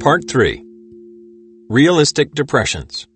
[0.00, 0.64] Part 3
[1.68, 3.08] Realistic Depressions.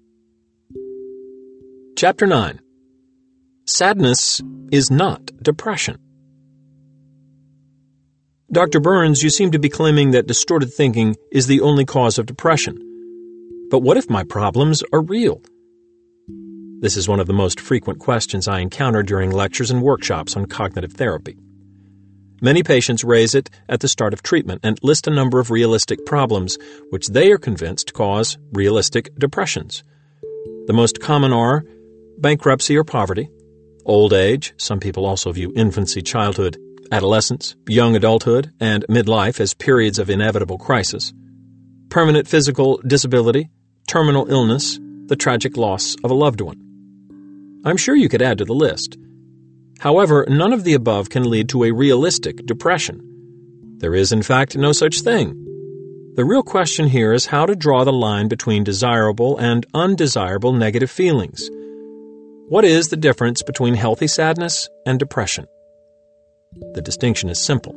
[1.96, 2.58] Chapter 9
[3.66, 4.40] Sadness
[4.72, 6.00] is not depression.
[8.50, 8.80] Dr.
[8.80, 12.76] Burns, you seem to be claiming that distorted thinking is the only cause of depression.
[13.70, 15.40] But what if my problems are real?
[16.80, 20.46] This is one of the most frequent questions I encounter during lectures and workshops on
[20.46, 21.38] cognitive therapy.
[22.44, 26.04] Many patients raise it at the start of treatment and list a number of realistic
[26.04, 26.58] problems
[26.90, 29.84] which they are convinced cause realistic depressions.
[30.66, 31.64] The most common are
[32.18, 33.30] bankruptcy or poverty,
[33.84, 36.58] old age, some people also view infancy, childhood,
[36.90, 41.12] adolescence, young adulthood, and midlife as periods of inevitable crisis,
[41.90, 43.50] permanent physical disability,
[43.86, 46.58] terminal illness, the tragic loss of a loved one.
[47.64, 48.98] I'm sure you could add to the list.
[49.82, 53.00] However, none of the above can lead to a realistic depression.
[53.78, 55.34] There is, in fact, no such thing.
[56.14, 60.88] The real question here is how to draw the line between desirable and undesirable negative
[60.88, 61.50] feelings.
[62.48, 65.46] What is the difference between healthy sadness and depression?
[66.74, 67.74] The distinction is simple.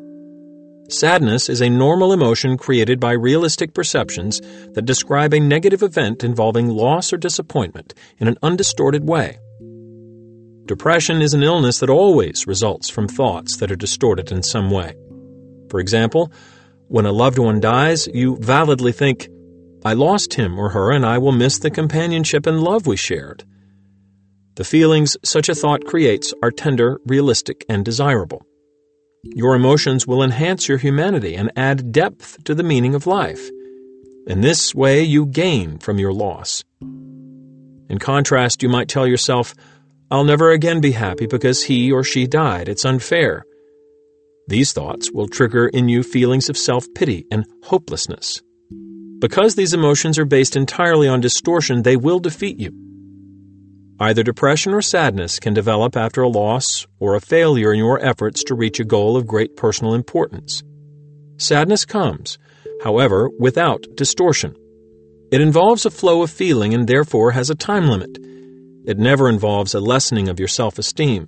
[0.90, 4.42] Sadness is a normal emotion created by realistic perceptions
[4.74, 9.40] that describe a negative event involving loss or disappointment in an undistorted way.
[10.66, 14.96] Depression is an illness that always results from thoughts that are distorted in some way.
[15.70, 16.32] For example,
[16.88, 19.30] when a loved one dies, you validly think,
[19.84, 23.44] I lost him or her and I will miss the companionship and love we shared.
[24.56, 28.44] The feelings such a thought creates are tender, realistic, and desirable.
[29.24, 33.52] Your emotions will enhance your humanity and add depth to the meaning of life.
[34.26, 36.64] In this way, you gain from your loss.
[36.82, 39.54] In contrast, you might tell yourself,
[40.12, 42.70] I'll never again be happy because he or she died.
[42.70, 43.44] It's unfair.
[44.48, 48.42] These thoughts will trigger in you feelings of self pity and hopelessness.
[49.20, 52.72] Because these emotions are based entirely on distortion, they will defeat you.
[54.00, 58.44] Either depression or sadness can develop after a loss or a failure in your efforts
[58.44, 60.62] to reach a goal of great personal importance.
[61.38, 62.38] Sadness comes,
[62.84, 64.56] however, without distortion.
[65.32, 68.18] It involves a flow of feeling and therefore has a time limit.
[68.86, 71.28] It never involves a lessening of your self esteem.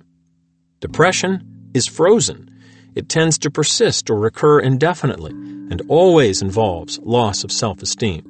[0.80, 2.50] Depression is frozen.
[2.94, 8.24] It tends to persist or recur indefinitely and always involves loss of self esteem.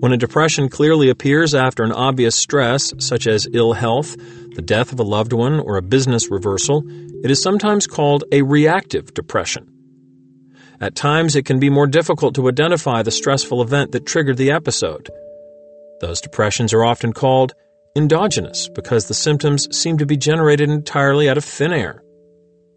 [0.00, 4.16] When a depression clearly appears after an obvious stress, such as ill health,
[4.54, 6.82] the death of a loved one, or a business reversal,
[7.22, 9.70] it is sometimes called a reactive depression.
[10.80, 14.50] At times, it can be more difficult to identify the stressful event that triggered the
[14.50, 15.10] episode.
[16.00, 17.52] Those depressions are often called
[17.96, 22.02] endogenous because the symptoms seem to be generated entirely out of thin air.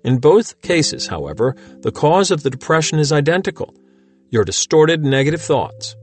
[0.03, 3.73] In both cases, however, the cause of the depression is identical
[4.29, 5.95] your distorted negative thoughts.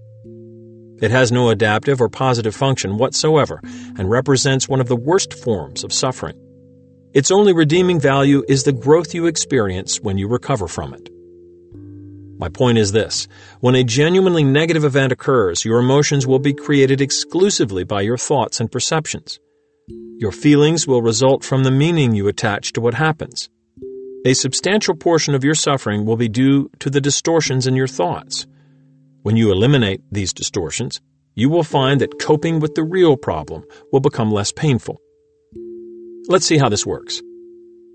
[1.02, 3.60] It has no adaptive or positive function whatsoever
[3.98, 6.38] and represents one of the worst forms of suffering.
[7.12, 11.10] Its only redeeming value is the growth you experience when you recover from it.
[12.40, 13.28] My point is this
[13.60, 18.60] when a genuinely negative event occurs, your emotions will be created exclusively by your thoughts
[18.60, 19.38] and perceptions.
[20.16, 23.50] Your feelings will result from the meaning you attach to what happens.
[24.24, 28.46] A substantial portion of your suffering will be due to the distortions in your thoughts.
[29.22, 31.02] When you eliminate these distortions,
[31.34, 34.98] you will find that coping with the real problem will become less painful.
[36.26, 37.20] Let's see how this works.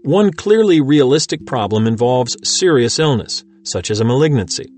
[0.03, 4.71] One clearly realistic problem involves serious illness such as a malignancy.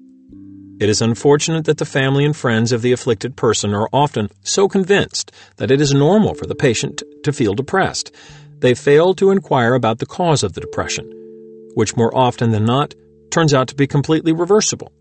[0.79, 4.67] It is unfortunate that the family and friends of the afflicted person are often so
[4.67, 8.13] convinced that it is normal for the patient to feel depressed,
[8.59, 11.11] they fail to inquire about the cause of the depression,
[11.73, 12.93] which more often than not
[13.31, 14.91] turns out to be completely reversible.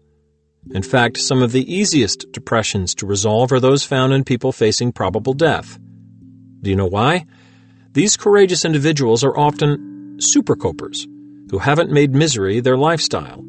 [0.71, 4.93] In fact, some of the easiest depressions to resolve are those found in people facing
[4.93, 5.79] probable death.
[6.63, 7.27] Do you know why?
[7.93, 11.07] These courageous individuals are often supercopers
[11.51, 13.45] who haven't made misery their lifestyle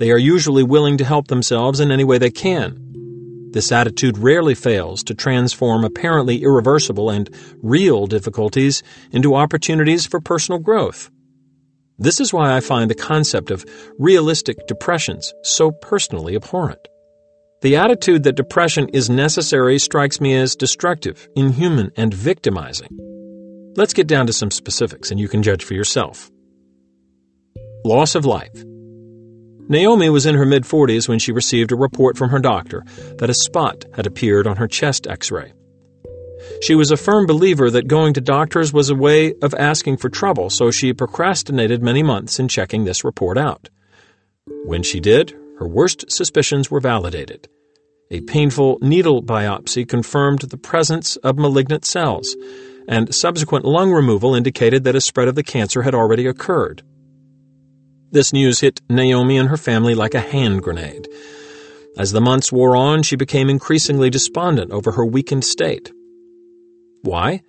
[0.00, 3.50] they are usually willing to help themselves in any way they can.
[3.52, 7.28] This attitude rarely fails to transform apparently irreversible and
[7.62, 8.82] real difficulties
[9.12, 11.10] into opportunities for personal growth.
[11.98, 13.66] This is why I find the concept of
[13.98, 16.88] realistic depressions so personally abhorrent.
[17.60, 22.88] The attitude that depression is necessary strikes me as destructive, inhuman, and victimizing.
[23.76, 26.30] Let's get down to some specifics and you can judge for yourself.
[27.84, 28.64] Loss of life.
[29.70, 32.82] Naomi was in her mid 40s when she received a report from her doctor
[33.18, 35.52] that a spot had appeared on her chest x ray.
[36.60, 40.08] She was a firm believer that going to doctors was a way of asking for
[40.08, 43.68] trouble, so she procrastinated many months in checking this report out.
[44.64, 47.48] When she did, her worst suspicions were validated.
[48.10, 52.34] A painful needle biopsy confirmed the presence of malignant cells,
[52.88, 56.82] and subsequent lung removal indicated that a spread of the cancer had already occurred.
[58.12, 61.06] This news hit Naomi and her family like a hand grenade.
[61.96, 65.92] As the months wore on, she became increasingly despondent over her weakened state.
[67.02, 67.42] Why?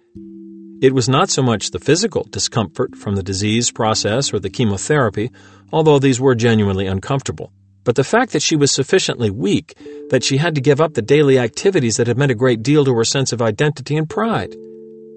[0.80, 5.32] It was not so much the physical discomfort from the disease process or the chemotherapy,
[5.74, 7.52] although these were genuinely uncomfortable,
[7.84, 9.76] but the fact that she was sufficiently weak
[10.12, 12.86] that she had to give up the daily activities that had meant a great deal
[12.86, 14.56] to her sense of identity and pride.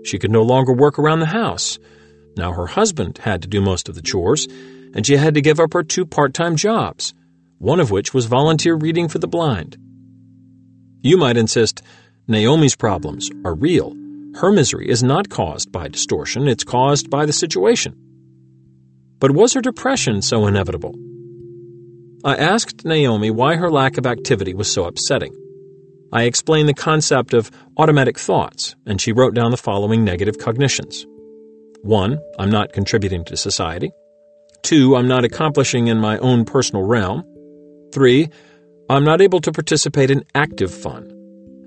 [0.05, 1.79] She could no longer work around the house.
[2.35, 4.49] Now her husband had to do most of the chores,
[4.95, 7.13] and she had to give up her two part time jobs,
[7.59, 9.77] one of which was volunteer reading for the blind.
[11.03, 11.83] You might insist
[12.27, 13.95] Naomi's problems are real.
[14.37, 17.95] Her misery is not caused by distortion, it's caused by the situation.
[19.21, 20.95] But was her depression so inevitable?
[22.25, 25.35] I asked Naomi why her lack of activity was so upsetting.
[26.13, 31.07] I explained the concept of automatic thoughts, and she wrote down the following negative cognitions.
[31.83, 32.19] 1.
[32.39, 33.91] I'm not contributing to society.
[34.65, 34.97] 2.
[34.97, 37.23] I'm not accomplishing in my own personal realm.
[37.93, 38.29] 3.
[38.91, 41.11] I'm not able to participate in active fun.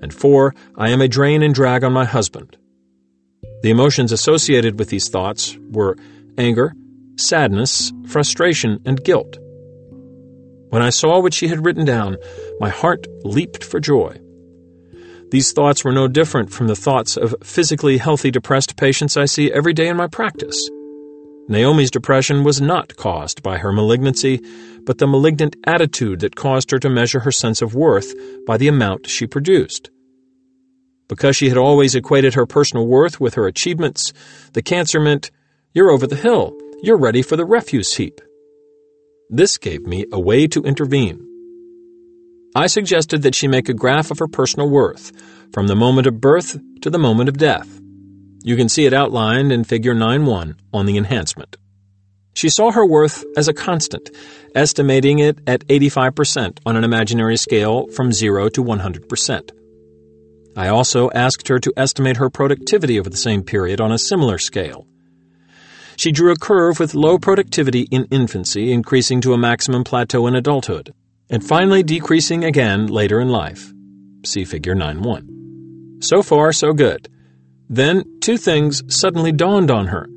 [0.02, 0.54] And 4.
[0.76, 2.56] I am a drain and drag on my husband.
[3.62, 5.96] The emotions associated with these thoughts were
[6.36, 6.74] anger,
[7.16, 9.38] sadness, frustration, and guilt.
[10.70, 12.18] When I saw what she had written down,
[12.60, 14.20] my heart leaped for joy.
[15.30, 19.52] These thoughts were no different from the thoughts of physically healthy depressed patients I see
[19.52, 20.68] every day in my practice.
[21.48, 24.40] Naomi's depression was not caused by her malignancy,
[24.84, 28.14] but the malignant attitude that caused her to measure her sense of worth
[28.46, 29.90] by the amount she produced.
[31.08, 34.12] Because she had always equated her personal worth with her achievements,
[34.52, 35.30] the cancer meant,
[35.72, 36.54] You're over the hill.
[36.82, 38.20] You're ready for the refuse heap.
[39.30, 41.24] This gave me a way to intervene.
[42.54, 45.12] I suggested that she make a graph of her personal worth,
[45.52, 47.80] from the moment of birth to the moment of death.
[48.48, 51.58] You can see it outlined in Figure 9-1 on the enhancement.
[52.32, 54.08] She saw her worth as a constant,
[54.54, 59.50] estimating it at 85% on an imaginary scale from 0 to 100%.
[60.56, 64.38] I also asked her to estimate her productivity over the same period on a similar
[64.38, 64.86] scale.
[65.98, 70.34] She drew a curve with low productivity in infancy, increasing to a maximum plateau in
[70.34, 70.94] adulthood
[71.28, 73.74] and finally decreasing again later in life.
[74.24, 75.98] See Figure 9 1.
[76.00, 77.10] So far, so good.
[77.68, 80.08] Then, two things suddenly dawned on her.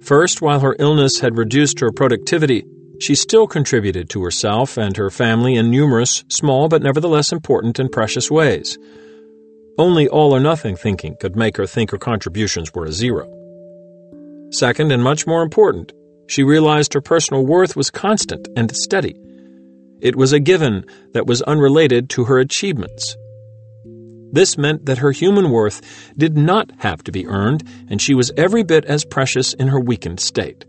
[0.00, 2.64] First, while her illness had reduced her productivity,
[3.00, 7.90] she still contributed to herself and her family in numerous, small but nevertheless important and
[7.90, 8.78] precious ways.
[9.78, 13.26] Only all or nothing thinking could make her think her contributions were a zero.
[14.50, 15.92] Second, and much more important,
[16.26, 19.16] she realized her personal worth was constant and steady
[20.02, 23.16] it was a given that was unrelated to her achievements.
[24.32, 25.82] This meant that her human worth
[26.16, 29.78] did not have to be earned, and she was every bit as precious in her
[29.78, 30.64] weakened state.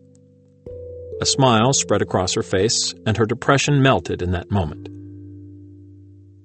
[1.21, 4.89] A smile spread across her face, and her depression melted in that moment.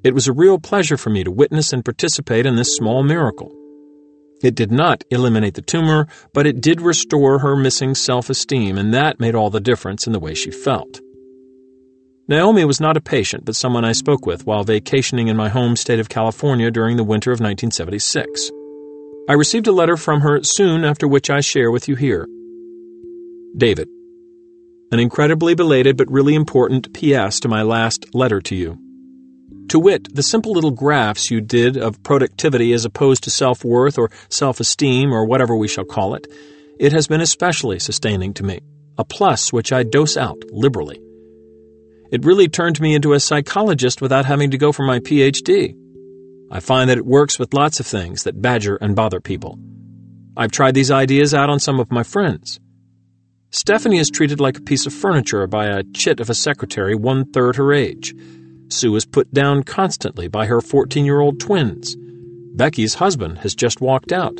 [0.05, 3.53] It was a real pleasure for me to witness and participate in this small miracle.
[4.41, 8.95] It did not eliminate the tumor, but it did restore her missing self esteem, and
[8.95, 11.01] that made all the difference in the way she felt.
[12.31, 15.77] Naomi was not a patient, but someone I spoke with while vacationing in my home
[15.77, 18.51] state of California during the winter of 1976.
[19.31, 22.29] I received a letter from her soon after which I share with you here.
[23.57, 23.89] David,
[24.93, 27.41] an incredibly belated but really important P.S.
[27.41, 28.79] to my last letter to you.
[29.71, 33.97] To wit, the simple little graphs you did of productivity as opposed to self worth
[33.97, 36.27] or self esteem or whatever we shall call it,
[36.79, 38.61] it has been especially sustaining to me,
[38.99, 41.01] a plus which I dose out liberally.
[42.11, 45.75] It really turned me into a psychologist without having to go for my PhD.
[46.51, 49.59] I find that it works with lots of things that badger and bother people.
[50.35, 52.59] I've tried these ideas out on some of my friends.
[53.51, 57.31] Stephanie is treated like a piece of furniture by a chit of a secretary one
[57.33, 58.15] third her age.
[58.69, 61.97] Sue is put down constantly by her 14 year old twins.
[62.55, 64.37] Becky's husband has just walked out.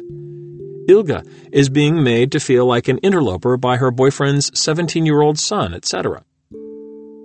[0.89, 5.39] Ilga is being made to feel like an interloper by her boyfriend's 17 year old
[5.39, 6.25] son, etc.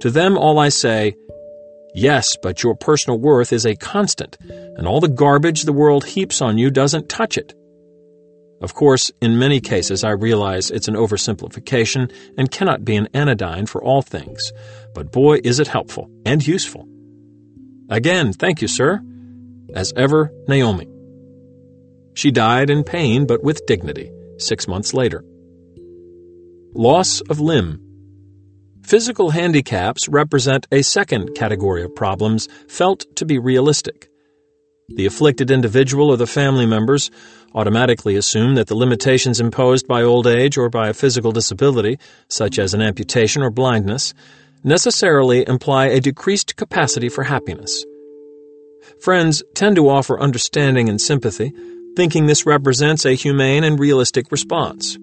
[0.02, 1.16] To them, all I say,
[1.94, 6.42] Yes, but your personal worth is a constant, and all the garbage the world heaps
[6.42, 7.54] on you doesn't touch it.
[8.62, 13.68] Of course, in many cases, I realize it's an oversimplification and cannot be an anodyne
[13.68, 14.52] for all things,
[14.96, 16.88] but boy, is it helpful and useful.
[17.90, 19.02] Again, thank you, sir.
[19.76, 20.88] As ever, Naomi.
[22.16, 25.24] She died in pain but with dignity six months later.
[26.74, 27.82] Loss of limb
[28.84, 34.10] Physical handicaps represent a second category of problems felt to be realistic.
[34.90, 37.10] The afflicted individual or the family members
[37.56, 41.98] automatically assume that the limitations imposed by old age or by a physical disability,
[42.28, 44.14] such as an amputation or blindness,
[44.66, 47.86] necessarily imply a decreased capacity for happiness.
[49.00, 51.54] Friends tend to offer understanding and sympathy,
[51.96, 54.98] thinking this represents a humane and realistic response.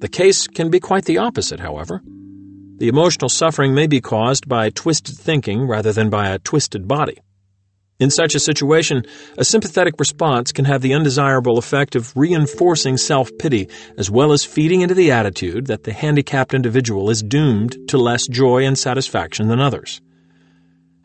[0.00, 2.02] The case can be quite the opposite, however.
[2.78, 7.18] The emotional suffering may be caused by twisted thinking rather than by a twisted body.
[8.00, 9.04] In such a situation,
[9.38, 14.44] a sympathetic response can have the undesirable effect of reinforcing self pity as well as
[14.44, 19.46] feeding into the attitude that the handicapped individual is doomed to less joy and satisfaction
[19.46, 20.00] than others.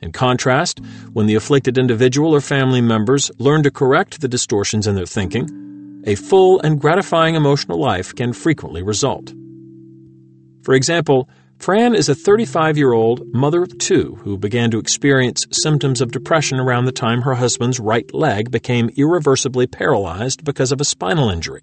[0.01, 0.79] In contrast,
[1.13, 6.01] when the afflicted individual or family members learn to correct the distortions in their thinking,
[6.07, 9.31] a full and gratifying emotional life can frequently result.
[10.63, 11.29] For example,
[11.59, 16.11] Fran is a 35 year old mother of two who began to experience symptoms of
[16.11, 21.29] depression around the time her husband's right leg became irreversibly paralyzed because of a spinal
[21.29, 21.61] injury.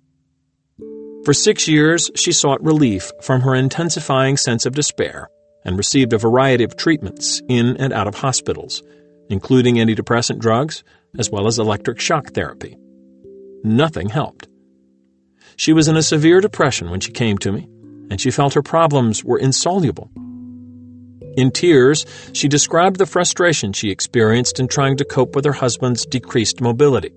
[1.25, 5.31] For six years, she sought relief from her intensifying sense of despair
[5.65, 8.83] and received a variety of treatments in and out of hospitals,
[9.31, 10.85] including antidepressant drugs
[11.19, 12.77] as well as electric shock therapy.
[13.65, 14.47] Nothing helped.
[15.57, 17.67] She was in a severe depression when she came to me
[18.11, 20.11] and she felt her problems were insoluble.
[21.37, 26.07] In tears, she described the frustration she experienced in trying to cope with her husband's
[26.07, 27.13] decreased mobility.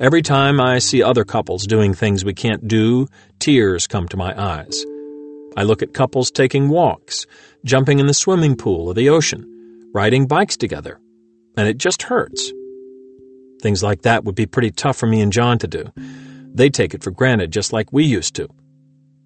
[0.00, 3.08] Every time I see other couples doing things we can't do,
[3.40, 4.84] tears come to my eyes.
[5.56, 7.26] I look at couples taking walks,
[7.64, 11.00] jumping in the swimming pool or the ocean, riding bikes together,
[11.56, 12.52] and it just hurts.
[13.62, 15.92] Things like that would be pretty tough for me and John to do.
[16.54, 18.48] They take it for granted just like we used to.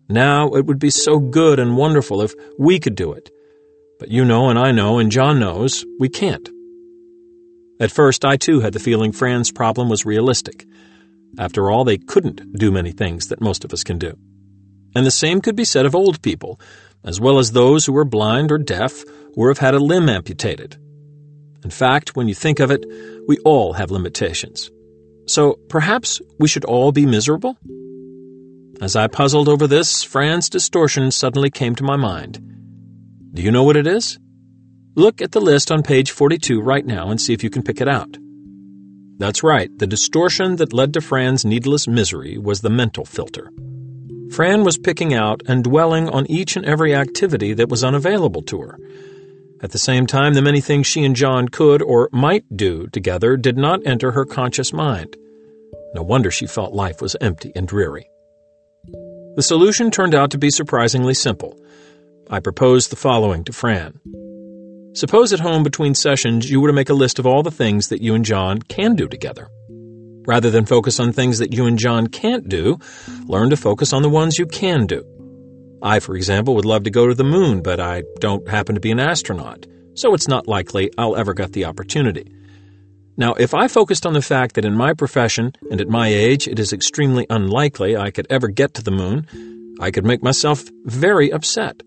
[0.08, 3.30] Now it would be so good and wonderful if we could do it.
[3.98, 6.48] But you know, and I know, and John knows, we can't.
[7.80, 10.66] At first, I too had the feeling Fran's problem was realistic.
[11.38, 14.16] After all, they couldn't do many things that most of us can do.
[14.94, 16.58] And the same could be said of old people,
[17.04, 19.04] as well as those who are blind or deaf
[19.36, 20.76] or have had a limb amputated.
[21.62, 22.84] In fact, when you think of it,
[23.26, 24.70] we all have limitations.
[25.26, 27.58] So perhaps we should all be miserable?
[28.80, 32.40] As I puzzled over this, Fran's distortion suddenly came to my mind.
[33.34, 34.20] Do you know what it is?
[34.94, 37.80] Look at the list on page 42 right now and see if you can pick
[37.80, 38.16] it out.
[39.18, 43.50] That's right, the distortion that led to Fran's needless misery was the mental filter.
[44.30, 48.60] Fran was picking out and dwelling on each and every activity that was unavailable to
[48.60, 48.78] her.
[49.60, 53.36] At the same time, the many things she and John could or might do together
[53.36, 55.16] did not enter her conscious mind.
[55.94, 58.08] No wonder she felt life was empty and dreary.
[59.38, 61.56] The solution turned out to be surprisingly simple.
[62.28, 64.00] I proposed the following to Fran.
[64.94, 67.86] Suppose at home between sessions you were to make a list of all the things
[67.90, 69.48] that you and John can do together.
[70.26, 72.80] Rather than focus on things that you and John can't do,
[73.26, 75.04] learn to focus on the ones you can do.
[75.84, 78.80] I, for example, would love to go to the moon, but I don't happen to
[78.80, 82.32] be an astronaut, so it's not likely I'll ever get the opportunity.
[83.18, 86.46] Now, if I focused on the fact that in my profession and at my age
[86.46, 89.26] it is extremely unlikely I could ever get to the moon,
[89.80, 91.82] I could make myself very upset.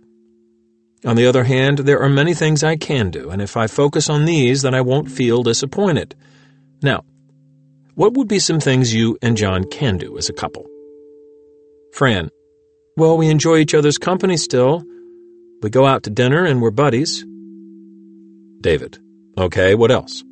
[1.06, 4.10] On the other hand, there are many things I can do, and if I focus
[4.10, 6.16] on these, then I won't feel disappointed.
[6.84, 7.06] Now,
[7.96, 10.68] what would be some things you and John can do as a couple?
[11.94, 12.30] Fran,
[12.98, 14.84] well, we enjoy each other's company still.
[15.62, 17.26] We go out to dinner and we're buddies.
[18.60, 19.00] David,
[19.38, 20.24] okay, what else?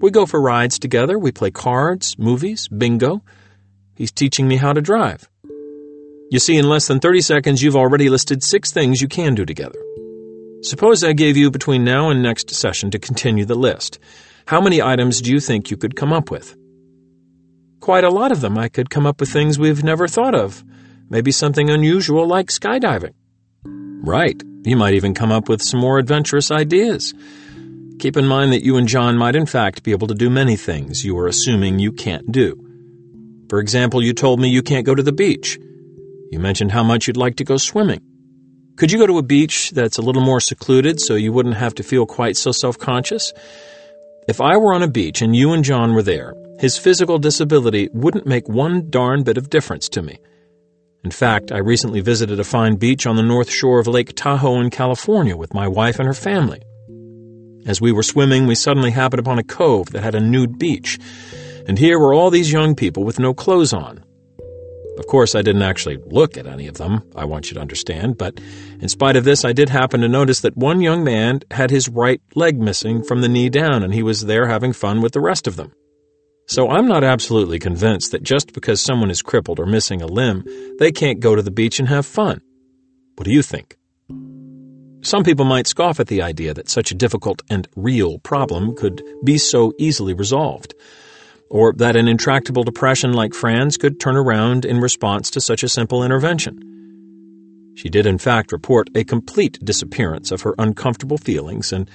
[0.00, 3.22] We go for rides together, we play cards, movies, bingo.
[3.96, 5.28] He's teaching me how to drive.
[6.30, 9.44] You see, in less than 30 seconds, you've already listed six things you can do
[9.44, 9.78] together.
[10.62, 13.98] Suppose I gave you between now and next session to continue the list.
[14.46, 16.56] How many items do you think you could come up with?
[17.80, 18.56] Quite a lot of them.
[18.56, 20.62] I could come up with things we've never thought of.
[21.10, 23.14] Maybe something unusual like skydiving.
[23.64, 24.40] Right.
[24.64, 27.14] You might even come up with some more adventurous ideas.
[27.98, 30.54] Keep in mind that you and John might in fact be able to do many
[30.56, 32.56] things you are assuming you can't do.
[33.48, 35.58] For example, you told me you can't go to the beach.
[36.30, 38.00] You mentioned how much you'd like to go swimming.
[38.76, 41.74] Could you go to a beach that's a little more secluded so you wouldn't have
[41.74, 43.32] to feel quite so self conscious?
[44.28, 47.88] If I were on a beach and you and John were there, his physical disability
[47.92, 50.18] wouldn't make one darn bit of difference to me.
[51.02, 54.60] In fact, I recently visited a fine beach on the north shore of Lake Tahoe
[54.60, 56.60] in California with my wife and her family.
[57.68, 60.98] As we were swimming, we suddenly happened upon a cove that had a nude beach,
[61.66, 64.02] and here were all these young people with no clothes on.
[64.98, 68.16] Of course, I didn't actually look at any of them, I want you to understand,
[68.16, 68.40] but
[68.80, 71.90] in spite of this, I did happen to notice that one young man had his
[71.90, 75.20] right leg missing from the knee down, and he was there having fun with the
[75.20, 75.72] rest of them.
[76.46, 80.42] So I'm not absolutely convinced that just because someone is crippled or missing a limb,
[80.78, 82.40] they can't go to the beach and have fun.
[83.16, 83.77] What do you think?
[85.00, 89.02] Some people might scoff at the idea that such a difficult and real problem could
[89.24, 90.74] be so easily resolved
[91.50, 95.68] or that an intractable depression like Fran's could turn around in response to such a
[95.68, 97.72] simple intervention.
[97.74, 101.88] She did, in fact, report a complete disappearance of her uncomfortable feelings and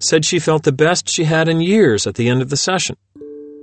[0.00, 2.96] said she felt the best she had in years at the end of the session.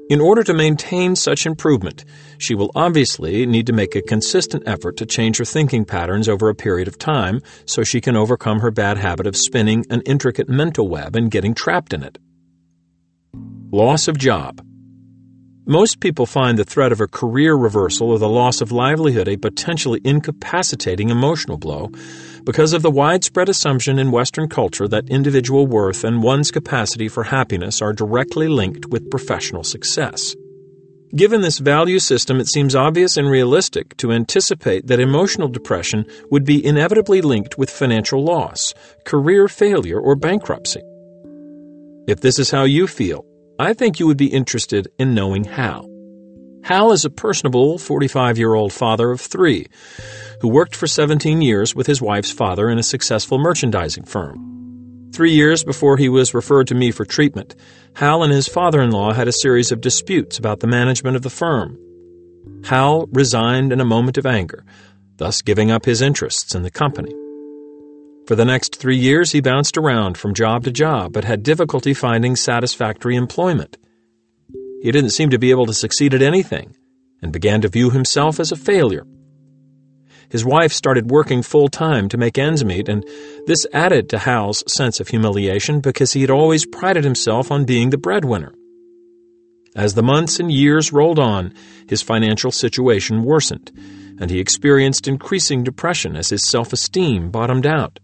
[0.10, 2.06] In order to maintain such improvement,
[2.38, 6.48] she will obviously need to make a consistent effort to change her thinking patterns over
[6.48, 10.48] a period of time so she can overcome her bad habit of spinning an intricate
[10.48, 12.18] mental web and getting trapped in it.
[13.70, 14.62] Loss of job.
[15.66, 19.36] Most people find the threat of a career reversal or the loss of livelihood a
[19.36, 21.92] potentially incapacitating emotional blow
[22.48, 27.26] because of the widespread assumption in Western culture that individual worth and one's capacity for
[27.26, 30.34] happiness are directly linked with professional success.
[31.14, 36.46] Given this value system, it seems obvious and realistic to anticipate that emotional depression would
[36.46, 38.74] be inevitably linked with financial loss,
[39.04, 40.82] career failure, or bankruptcy.
[42.08, 43.26] If this is how you feel,
[43.60, 45.86] I think you would be interested in knowing how.
[46.64, 49.68] Hal is a personable 45 year old father of three
[50.42, 55.10] who worked for 17 years with his wife's father in a successful merchandising firm.
[55.14, 57.56] Three years before he was referred to me for treatment,
[57.96, 61.24] Hal and his father in law had a series of disputes about the management of
[61.24, 61.78] the firm.
[62.66, 64.64] Hal resigned in a moment of anger,
[65.18, 67.14] thus giving up his interests in the company.
[68.28, 71.94] For the next three years, he bounced around from job to job, but had difficulty
[71.94, 73.78] finding satisfactory employment.
[74.84, 76.76] He didn't seem to be able to succeed at anything,
[77.22, 79.06] and began to view himself as a failure.
[80.30, 83.06] His wife started working full time to make ends meet, and
[83.46, 87.90] this added to Hal's sense of humiliation because he had always prided himself on being
[87.90, 88.54] the breadwinner.
[89.76, 91.54] As the months and years rolled on,
[91.88, 93.72] his financial situation worsened,
[94.20, 98.00] and he experienced increasing depression as his self esteem bottomed out.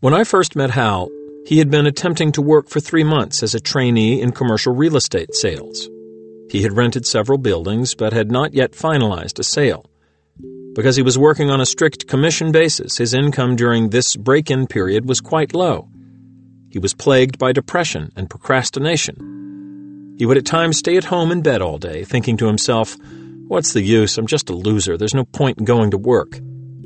[0.00, 1.10] When I first met Hal,
[1.46, 4.96] he had been attempting to work for three months as a trainee in commercial real
[4.96, 5.88] estate sales.
[6.50, 9.84] He had rented several buildings but had not yet finalized a sale.
[10.74, 14.66] Because he was working on a strict commission basis, his income during this break in
[14.66, 15.88] period was quite low.
[16.68, 20.14] He was plagued by depression and procrastination.
[20.18, 22.96] He would at times stay at home in bed all day, thinking to himself,
[23.46, 24.18] What's the use?
[24.18, 24.96] I'm just a loser.
[24.96, 26.40] There's no point in going to work.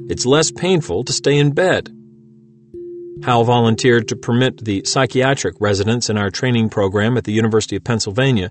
[0.09, 1.89] It's less painful to stay in bed.
[3.23, 7.85] Hal volunteered to permit the psychiatric residents in our training program at the University of
[7.85, 8.51] Pennsylvania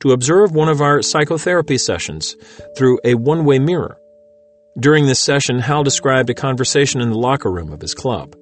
[0.00, 2.36] to observe one of our psychotherapy sessions
[2.76, 3.98] through a one way mirror.
[4.78, 8.36] During this session, Hal described a conversation in the locker room of his club.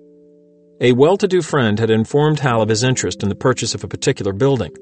[0.81, 3.85] A well to do friend had informed Hal of his interest in the purchase of
[3.85, 4.75] a particular building.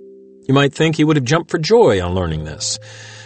[0.49, 2.79] You might think he would have jumped for joy on learning this,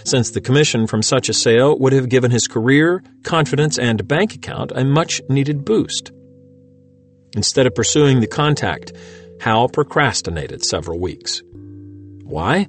[0.04, 4.34] since the commission from such a sale would have given his career, confidence, and bank
[4.34, 6.10] account a much needed boost.
[7.36, 8.92] Instead of pursuing the contact,
[9.40, 11.42] Hal procrastinated several weeks.
[12.24, 12.66] Why?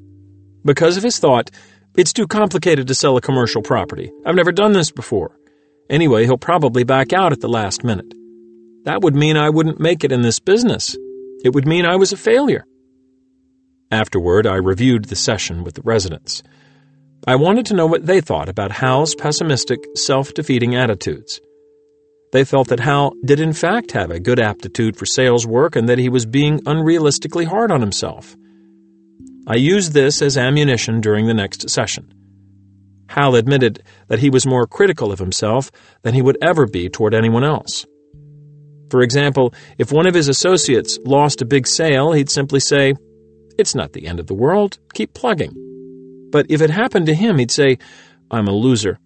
[0.64, 1.50] Because of his thought,
[1.98, 4.12] it's too complicated to sell a commercial property.
[4.24, 5.37] I've never done this before.
[5.90, 8.14] Anyway, he'll probably back out at the last minute.
[8.84, 10.96] That would mean I wouldn't make it in this business.
[11.44, 12.66] It would mean I was a failure.
[13.92, 16.44] Afterward, I reviewed the session with the residents.
[17.26, 21.40] I wanted to know what they thought about Hal's pessimistic, self defeating attitudes.
[22.34, 25.88] They felt that Hal did in fact have a good aptitude for sales work and
[25.88, 28.36] that he was being unrealistically hard on himself.
[29.48, 32.14] I used this as ammunition during the next session.
[33.10, 35.72] Hal admitted that he was more critical of himself
[36.04, 37.86] than he would ever be toward anyone else.
[38.90, 42.94] For example, if one of his associates lost a big sale, he'd simply say,
[43.58, 45.54] It's not the end of the world, keep plugging.
[46.32, 47.78] But if it happened to him, he'd say,
[48.30, 49.00] I'm a loser.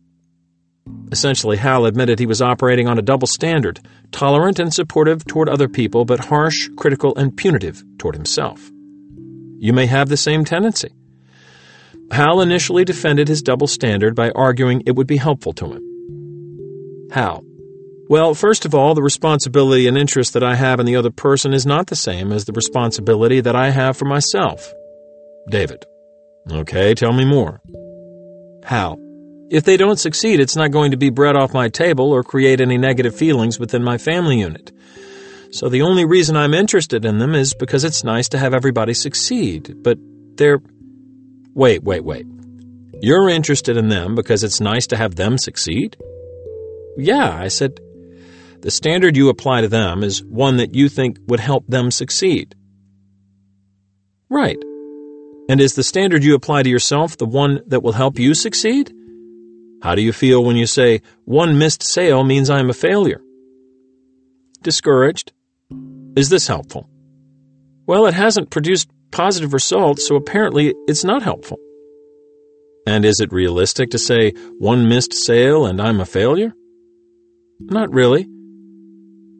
[1.12, 3.80] Essentially, Hal admitted he was operating on a double standard
[4.12, 8.72] tolerant and supportive toward other people, but harsh, critical, and punitive toward himself.
[9.60, 10.90] You may have the same tendency.
[12.12, 17.10] Hal initially defended his double standard by arguing it would be helpful to him.
[17.12, 17.43] How?
[18.10, 21.54] Well, first of all, the responsibility and interest that I have in the other person
[21.54, 24.74] is not the same as the responsibility that I have for myself.
[25.50, 25.86] David.
[26.52, 27.62] Okay, tell me more.
[28.65, 28.97] Hal.
[29.50, 32.62] If they don't succeed, it's not going to be bread off my table or create
[32.62, 34.71] any negative feelings within my family unit.
[35.52, 38.93] So the only reason I'm interested in them is because it's nice to have everybody
[38.93, 39.76] succeed.
[39.84, 39.97] But
[40.36, 40.62] they're.
[41.54, 42.26] Wait, wait, wait.
[43.02, 45.98] You're interested in them because it's nice to have them succeed?
[46.98, 47.80] Yeah, I said.
[48.62, 52.56] The standard you apply to them is one that you think would help them succeed.
[54.30, 54.58] Right.
[55.50, 58.94] And is the standard you apply to yourself the one that will help you succeed?
[59.82, 63.22] How do you feel when you say, one missed sale means I am a failure?
[64.62, 65.34] Discouraged.
[66.16, 66.88] Is this helpful?
[67.88, 71.58] Well, it hasn't produced positive results, so apparently it's not helpful.
[72.88, 76.54] And is it realistic to say, one missed sale and I'm a failure?
[77.60, 78.28] Not really.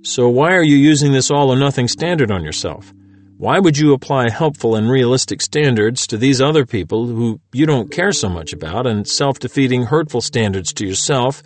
[0.04, 2.94] So why are you using this all or nothing standard on yourself?
[3.38, 7.92] Why would you apply helpful and realistic standards to these other people who you don't
[7.92, 11.42] care so much about and self defeating, hurtful standards to yourself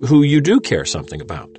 [0.00, 1.50] who you do care something about?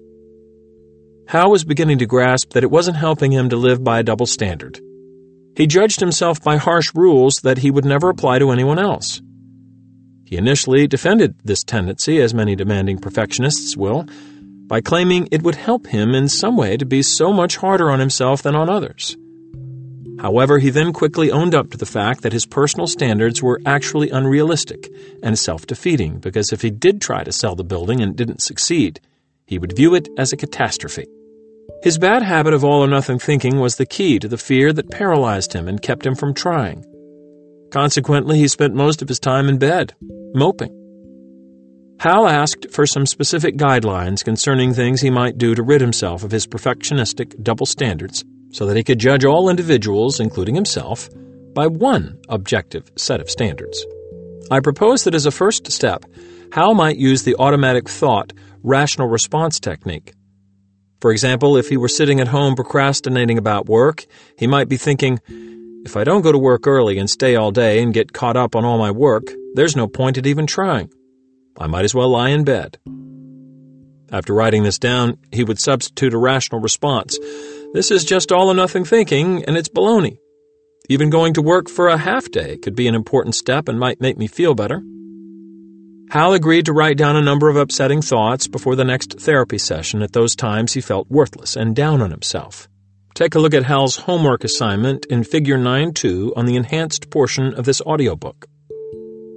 [1.27, 4.25] Hal was beginning to grasp that it wasn't helping him to live by a double
[4.25, 4.79] standard.
[5.57, 9.23] He judged himself by harsh rules that he would never apply to anyone else.
[10.23, 14.05] He initially defended this tendency, as many demanding perfectionists will,
[14.67, 17.99] by claiming it would help him in some way to be so much harder on
[17.99, 19.17] himself than on others.
[20.19, 24.11] However, he then quickly owned up to the fact that his personal standards were actually
[24.11, 24.91] unrealistic
[25.23, 28.99] and self defeating because if he did try to sell the building and didn't succeed,
[29.47, 31.07] he would view it as a catastrophe.
[31.83, 34.89] His bad habit of all or nothing thinking was the key to the fear that
[34.89, 36.83] paralyzed him and kept him from trying.
[37.71, 39.93] Consequently, he spent most of his time in bed,
[40.33, 40.73] moping.
[41.99, 46.31] Hal asked for some specific guidelines concerning things he might do to rid himself of
[46.31, 51.09] his perfectionistic double standards so that he could judge all individuals, including himself,
[51.53, 53.85] by one objective set of standards.
[54.49, 56.05] I propose that as a first step,
[56.53, 58.31] Hal might use the automatic thought
[58.63, 60.13] rational response technique.
[61.01, 64.05] For example, if he were sitting at home procrastinating about work,
[64.37, 65.19] he might be thinking,
[65.85, 68.55] if I don't go to work early and stay all day and get caught up
[68.55, 70.91] on all my work, there's no point at even trying.
[71.59, 72.77] I might as well lie in bed.
[74.11, 77.17] After writing this down, he would substitute a rational response
[77.73, 80.19] this is just all or nothing thinking, and it's baloney.
[80.89, 83.99] Even going to work for a half day could be an important step and might
[83.99, 84.81] make me feel better.
[86.09, 90.01] Hal agreed to write down a number of upsetting thoughts before the next therapy session
[90.01, 92.69] at those times he felt worthless and down on himself.
[93.13, 97.65] Take a look at Hal's homework assignment in Figure 9-2 on the enhanced portion of
[97.65, 98.45] this audiobook.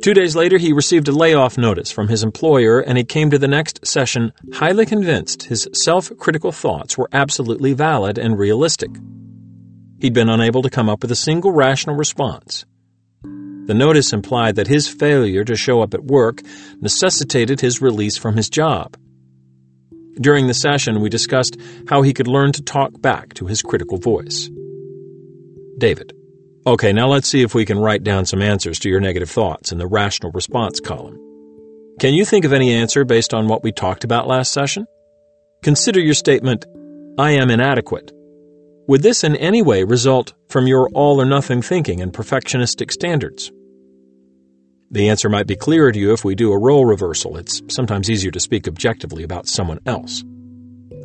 [0.02, 3.38] Two days later, he received a layoff notice from his employer and he came to
[3.38, 8.90] the next session highly convinced his self critical thoughts were absolutely valid and realistic.
[9.98, 12.64] He'd been unable to come up with a single rational response.
[13.66, 16.42] The notice implied that his failure to show up at work
[16.81, 18.96] necessitated his release from his job.
[20.20, 21.57] During the session, we discussed
[21.88, 24.51] how he could learn to talk back to his critical voice.
[25.79, 26.12] David.
[26.66, 29.73] Okay, now let's see if we can write down some answers to your negative thoughts
[29.73, 31.18] in the rational response column.
[32.01, 34.87] Can you think of any answer based on what we talked about last session?
[35.62, 36.66] Consider your statement,
[37.18, 38.12] I am inadequate.
[38.90, 43.53] Would this in any way result from your all or nothing thinking and perfectionistic standards?
[44.90, 47.37] The answer might be clearer to you if we do a role reversal.
[47.37, 50.24] It's sometimes easier to speak objectively about someone else.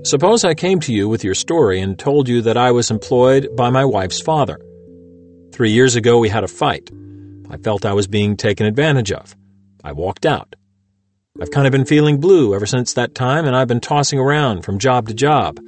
[0.04, 3.50] Suppose I came to you with your story and told you that I was employed
[3.56, 4.58] by my wife's father.
[5.52, 6.90] Three years ago, we had a fight.
[7.52, 9.36] I felt I was being taken advantage of.
[9.84, 10.56] I walked out.
[11.40, 14.64] I've kind of been feeling blue ever since that time, and I've been tossing around
[14.64, 15.60] from job to job.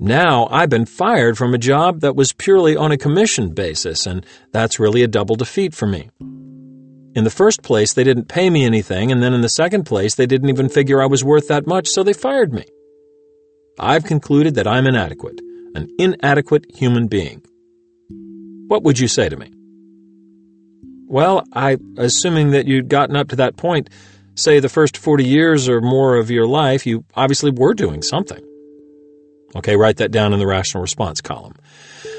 [0.00, 4.26] Now I've been fired from a job that was purely on a commission basis, and
[4.52, 6.10] that's really a double defeat for me.
[7.14, 10.14] In the first place, they didn't pay me anything, and then in the second place,
[10.14, 12.64] they didn't even figure I was worth that much, so they fired me.
[13.78, 15.40] I've concluded that I'm inadequate,
[15.74, 17.42] an inadequate human being.
[18.68, 19.52] What would you say to me?
[21.06, 23.90] Well, I, assuming that you'd gotten up to that point,
[24.34, 28.42] say the first 40 years or more of your life, you obviously were doing something.
[29.56, 31.54] Okay, write that down in the rational response column.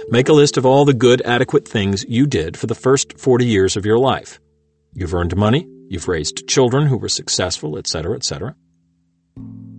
[0.09, 3.45] Make a list of all the good, adequate things you did for the first 40
[3.45, 4.39] years of your life.
[4.93, 8.55] You've earned money, you've raised children who were successful, etc., etc.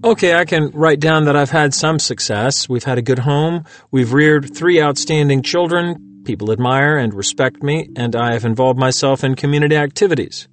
[0.03, 2.69] Okay, I can write down that I've had some success.
[2.69, 7.91] We've had a good home, we've reared three outstanding children, People admire and respect me,
[7.97, 10.49] and I have involved myself in community activities.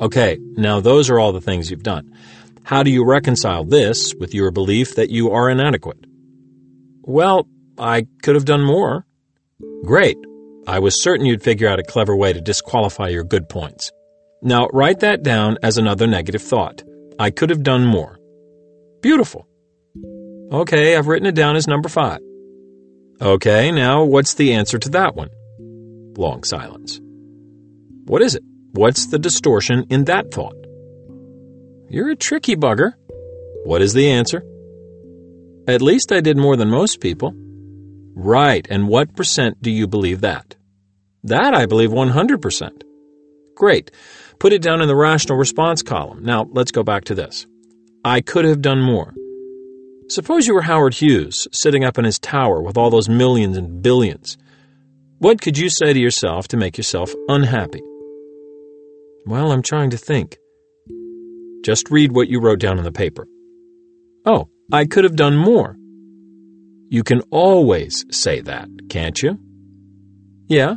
[0.00, 2.12] Okay, now those are all the things you've done.
[2.64, 6.04] How do you reconcile this with your belief that you are inadequate?
[7.02, 9.04] Well, I could have done more.
[9.84, 10.16] Great.
[10.66, 13.90] I was certain you'd figure out a clever way to disqualify your good points.
[14.42, 16.82] Now write that down as another negative thought.
[17.18, 18.18] I could have done more.
[19.00, 19.48] Beautiful.
[20.52, 22.20] Okay, I've written it down as number five.
[23.20, 25.30] Okay, now what's the answer to that one?
[26.16, 27.00] Long silence.
[28.04, 28.42] What is it?
[28.72, 30.61] What's the distortion in that thought?
[31.92, 32.94] You're a tricky bugger.
[33.64, 34.42] What is the answer?
[35.68, 37.34] At least I did more than most people.
[38.14, 40.56] Right, and what percent do you believe that?
[41.22, 42.82] That I believe 100%.
[43.54, 43.90] Great.
[44.38, 46.24] Put it down in the rational response column.
[46.24, 47.46] Now, let's go back to this.
[48.02, 49.12] I could have done more.
[50.08, 53.82] Suppose you were Howard Hughes, sitting up in his tower with all those millions and
[53.82, 54.38] billions.
[55.18, 57.82] What could you say to yourself to make yourself unhappy?
[59.26, 60.38] Well, I'm trying to think.
[61.64, 63.26] Just read what you wrote down in the paper.
[64.24, 65.76] Oh, I could have done more.
[66.88, 69.38] You can always say that, can't you?
[70.48, 70.76] Yeah.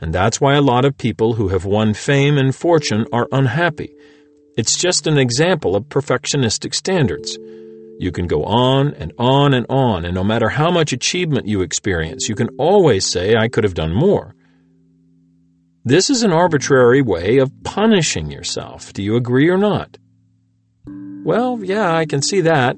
[0.00, 3.94] And that's why a lot of people who have won fame and fortune are unhappy.
[4.56, 7.38] It's just an example of perfectionistic standards.
[7.98, 11.62] You can go on and on and on, and no matter how much achievement you
[11.62, 14.34] experience, you can always say, I could have done more.
[15.86, 18.94] This is an arbitrary way of punishing yourself.
[18.94, 19.98] Do you agree or not?
[20.86, 22.76] Well, yeah, I can see that.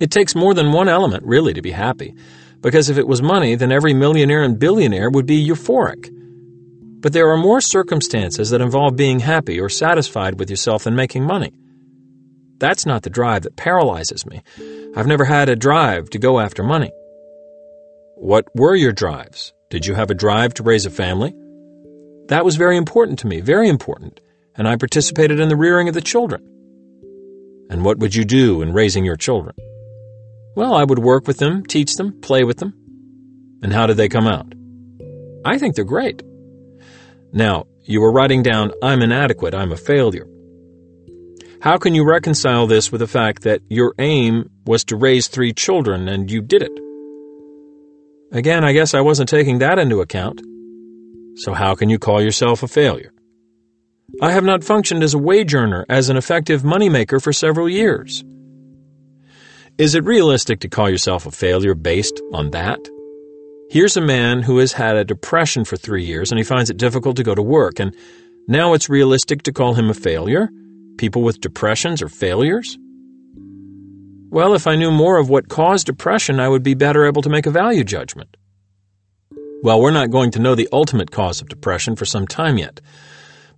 [0.00, 2.14] It takes more than one element, really, to be happy.
[2.60, 6.08] Because if it was money, then every millionaire and billionaire would be euphoric.
[7.00, 11.24] But there are more circumstances that involve being happy or satisfied with yourself than making
[11.24, 11.52] money.
[12.58, 14.44] That's not the drive that paralyzes me.
[14.94, 16.92] I've never had a drive to go after money.
[18.14, 19.52] What were your drives?
[19.68, 21.34] Did you have a drive to raise a family?
[22.30, 24.20] That was very important to me, very important,
[24.54, 26.40] and I participated in the rearing of the children.
[27.68, 29.56] And what would you do in raising your children?
[30.54, 32.72] Well, I would work with them, teach them, play with them.
[33.64, 34.46] And how did they come out?
[35.44, 36.22] I think they're great.
[37.32, 40.28] Now, you were writing down, I'm inadequate, I'm a failure.
[41.60, 45.52] How can you reconcile this with the fact that your aim was to raise three
[45.52, 46.78] children and you did it?
[48.30, 50.42] Again, I guess I wasn't taking that into account.
[51.36, 53.12] So how can you call yourself a failure?
[54.20, 58.24] I have not functioned as a wage earner, as an effective moneymaker for several years.
[59.78, 62.80] Is it realistic to call yourself a failure based on that?
[63.70, 66.76] Here's a man who has had a depression for three years and he finds it
[66.76, 67.96] difficult to go to work, and
[68.48, 70.50] now it's realistic to call him a failure?
[70.98, 72.76] People with depressions are failures?
[74.28, 77.30] Well, if I knew more of what caused depression, I would be better able to
[77.30, 78.36] make a value judgment.
[79.62, 82.80] Well, we're not going to know the ultimate cause of depression for some time yet.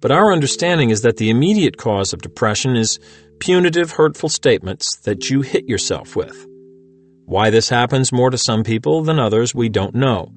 [0.01, 2.99] But our understanding is that the immediate cause of depression is
[3.39, 6.47] punitive, hurtful statements that you hit yourself with.
[7.25, 10.33] Why this happens more to some people than others, we don't know.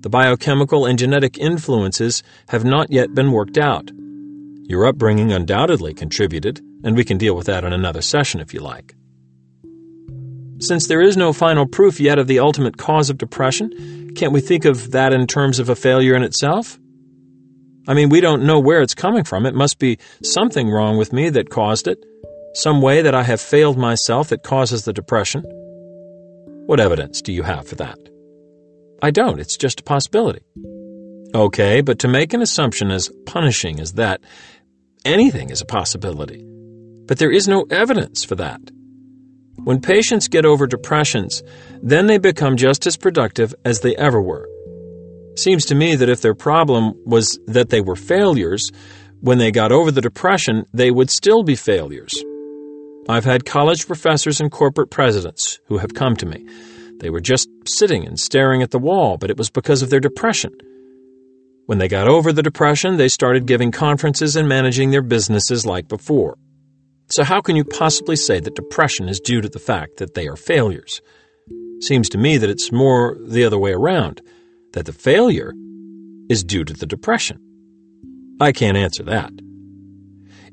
[0.00, 3.90] The biochemical and genetic influences have not yet been worked out.
[4.66, 8.60] Your upbringing undoubtedly contributed, and we can deal with that in another session if you
[8.60, 8.94] like.
[10.66, 14.40] Since there is no final proof yet of the ultimate cause of depression, can't we
[14.40, 16.78] think of that in terms of a failure in itself?
[17.86, 19.44] I mean, we don't know where it's coming from.
[19.44, 22.02] It must be something wrong with me that caused it,
[22.54, 25.42] some way that I have failed myself that causes the depression.
[26.64, 27.98] What evidence do you have for that?
[29.02, 29.40] I don't.
[29.40, 30.46] It's just a possibility.
[31.34, 34.22] Okay, but to make an assumption as punishing as that,
[35.04, 36.42] anything is a possibility.
[37.06, 38.62] But there is no evidence for that.
[39.62, 41.42] When patients get over depressions,
[41.82, 44.48] then they become just as productive as they ever were.
[45.36, 48.70] Seems to me that if their problem was that they were failures,
[49.20, 52.14] when they got over the depression, they would still be failures.
[53.08, 56.46] I've had college professors and corporate presidents who have come to me.
[57.00, 60.00] They were just sitting and staring at the wall, but it was because of their
[60.00, 60.52] depression.
[61.66, 65.88] When they got over the depression, they started giving conferences and managing their businesses like
[65.88, 66.36] before.
[67.10, 70.26] So, how can you possibly say that depression is due to the fact that they
[70.26, 71.02] are failures?
[71.80, 74.22] Seems to me that it's more the other way around,
[74.72, 75.52] that the failure
[76.30, 77.38] is due to the depression.
[78.40, 79.32] I can't answer that.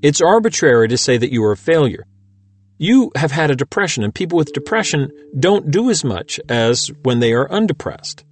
[0.02, 2.06] It's arbitrary to say that you are a failure.
[2.78, 7.20] You have had a depression, and people with depression don't do as much as when
[7.20, 8.26] they are undepressed.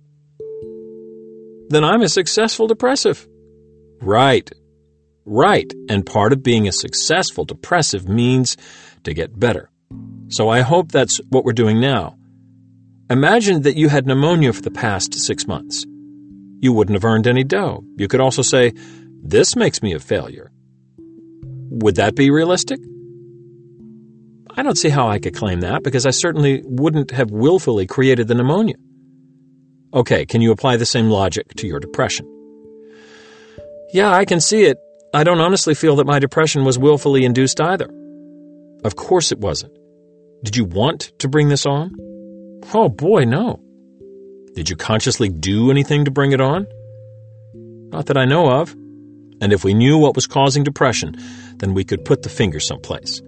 [1.69, 3.27] Then I'm a successful depressive.
[4.01, 4.51] Right.
[5.25, 8.57] Right, and part of being a successful depressive means
[9.03, 9.69] to get better.
[10.29, 12.17] So I hope that's what we're doing now.
[13.09, 15.85] Imagine that you had pneumonia for the past six months.
[16.61, 17.83] You wouldn't have earned any dough.
[17.97, 18.73] You could also say,
[19.23, 20.51] This makes me a failure.
[21.71, 22.79] Would that be realistic?
[24.55, 28.27] I don't see how I could claim that because I certainly wouldn't have willfully created
[28.27, 28.75] the pneumonia.
[29.93, 32.27] Okay, can you apply the same logic to your depression?
[33.91, 34.77] Yeah, I can see it,
[35.13, 37.89] I don't honestly feel that my depression was willfully induced either.
[38.83, 39.73] Of course it wasn't.
[40.43, 41.95] Did you want to bring this on?
[42.73, 43.59] Oh boy, no.
[44.53, 46.67] Did you consciously do anything to bring it on?
[47.91, 48.71] Not that I know of.
[49.41, 51.15] And if we knew what was causing depression,
[51.57, 53.21] then we could put the finger someplace.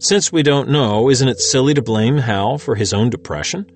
[0.00, 3.70] Since we don't know, isn't it silly to blame Hal for his own depression?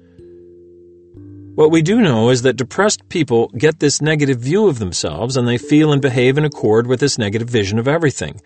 [1.55, 5.47] What we do know is that depressed people get this negative view of themselves and
[5.47, 8.41] they feel and behave in accord with this negative vision of everything.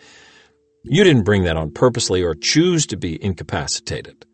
[0.82, 4.26] You didn't bring that on purposely or choose to be incapacitated.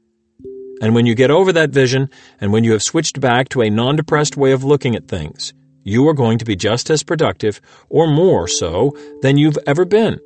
[0.81, 2.09] And when you get over that vision,
[2.41, 5.53] and when you have switched back to a non depressed way of looking at things,
[5.85, 10.19] you are going to be just as productive, or more so, than you've ever been.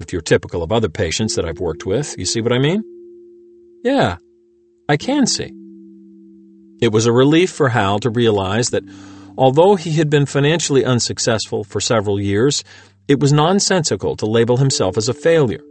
[0.00, 2.82] If you're typical of other patients that I've worked with, you see what I mean?
[3.84, 4.16] Yeah,
[4.88, 5.52] I can see.
[6.80, 8.84] It was a relief for Hal to realize that
[9.38, 12.64] although he had been financially unsuccessful for several years,
[13.08, 15.62] it was nonsensical to label himself as a failure.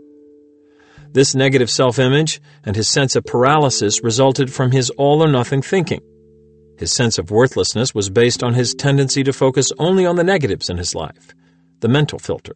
[1.12, 5.62] This negative self image and his sense of paralysis resulted from his all or nothing
[5.62, 6.02] thinking.
[6.78, 10.70] His sense of worthlessness was based on his tendency to focus only on the negatives
[10.70, 11.34] in his life,
[11.80, 12.56] the mental filter,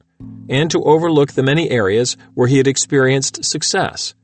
[0.49, 4.15] and to overlook the many areas where he had experienced success,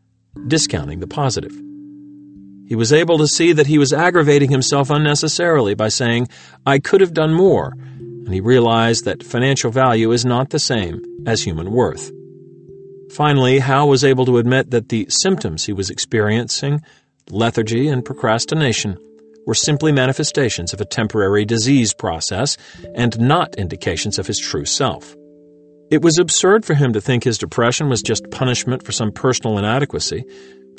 [0.47, 1.55] discounting the positive.
[2.67, 6.27] He was able to see that he was aggravating himself unnecessarily by saying,
[6.65, 11.01] I could have done more, and he realized that financial value is not the same
[11.27, 12.11] as human worth.
[13.11, 16.81] Finally, Hal was able to admit that the symptoms he was experiencing,
[17.29, 18.97] lethargy and procrastination,
[19.45, 22.57] were simply manifestations of a temporary disease process
[22.95, 25.15] and not indications of his true self.
[25.91, 29.59] It was absurd for him to think his depression was just punishment for some personal
[29.59, 30.25] inadequacy,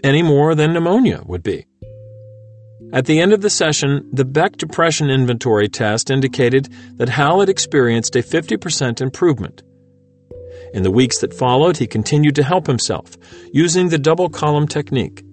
[0.02, 1.64] any more than pneumonia would be.
[2.92, 7.48] At the end of the session, the Beck Depression Inventory test indicated that Hal had
[7.48, 9.62] experienced a 50% improvement.
[10.72, 13.16] In the weeks that followed, he continued to help himself,
[13.52, 15.24] using the double column technique.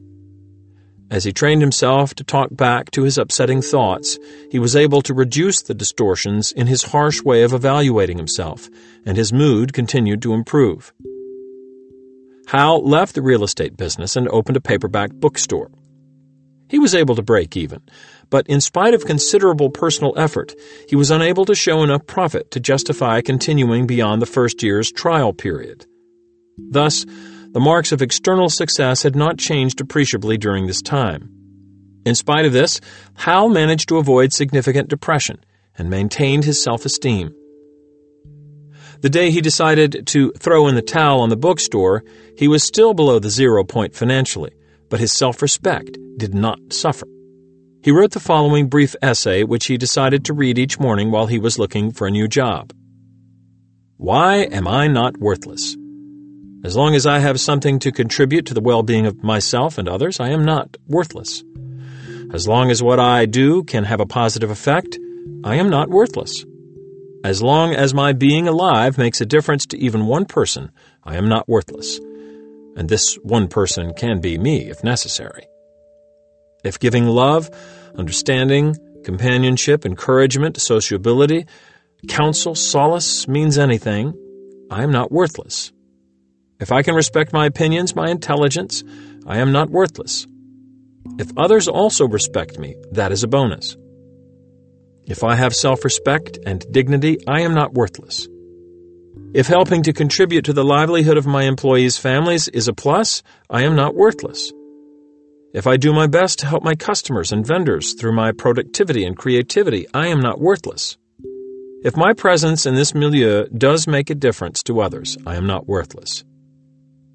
[1.12, 4.18] As he trained himself to talk back to his upsetting thoughts,
[4.50, 8.68] he was able to reduce the distortions in his harsh way of evaluating himself,
[9.06, 10.92] and his mood continued to improve.
[12.48, 15.70] Hal left the real estate business and opened a paperback bookstore.
[16.74, 17.82] He was able to break even,
[18.32, 20.56] but in spite of considerable personal effort,
[20.90, 25.34] he was unable to show enough profit to justify continuing beyond the first year's trial
[25.34, 25.86] period.
[26.58, 27.06] Thus,
[27.52, 31.30] the marks of external success had not changed appreciably during this time.
[32.08, 32.82] In spite of this,
[33.14, 35.46] Hal managed to avoid significant depression
[35.78, 37.36] and maintained his self esteem.
[39.02, 42.04] The day he decided to throw in the towel on the bookstore,
[42.36, 44.54] he was still below the zero point financially,
[44.90, 47.08] but his self respect did not suffer.
[47.82, 51.40] He wrote the following brief essay, which he decided to read each morning while he
[51.40, 52.72] was looking for a new job.
[53.98, 55.76] Why am I not worthless?
[56.64, 59.90] As long as I have something to contribute to the well being of myself and
[59.90, 61.44] others, I am not worthless.
[62.34, 64.98] As long as what I do can have a positive effect,
[65.44, 66.46] I am not worthless.
[67.24, 70.72] As long as my being alive makes a difference to even one person,
[71.04, 72.00] I am not worthless.
[72.76, 75.48] And this one person can be me if necessary.
[76.64, 77.50] If giving love,
[77.96, 81.46] understanding, companionship, encouragement, sociability,
[82.08, 84.14] counsel, solace means anything,
[84.72, 85.72] I am not worthless.
[86.60, 88.84] If I can respect my opinions, my intelligence,
[89.28, 90.26] I am not worthless.
[91.20, 93.76] If others also respect me, that is a bonus.
[95.06, 98.28] If I have self respect and dignity, I am not worthless.
[99.34, 103.64] If helping to contribute to the livelihood of my employees' families is a plus, I
[103.64, 104.52] am not worthless
[105.54, 109.16] if I do my best to help my customers and vendors through my productivity and
[109.16, 110.98] creativity, I am not worthless.
[111.84, 115.68] If my presence in this milieu does make a difference to others, I am not
[115.68, 116.24] worthless.